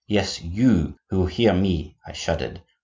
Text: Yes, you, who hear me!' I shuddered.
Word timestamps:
Yes, 0.07 0.41
you, 0.41 0.97
who 1.11 1.27
hear 1.27 1.53
me!' 1.53 1.95
I 2.07 2.13
shuddered. 2.13 2.63